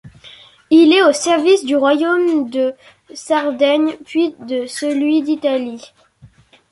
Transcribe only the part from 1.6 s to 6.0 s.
du Royaume de Sardaigne puis de celui d'Italie.